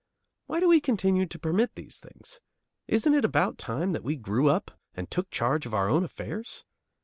[0.47, 2.41] Why do we continue to permit these things?
[2.87, 6.65] Isn't it about time that we grew up and took charge of our own affairs?